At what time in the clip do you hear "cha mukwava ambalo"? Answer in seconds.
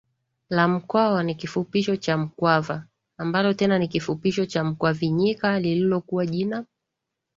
1.95-3.53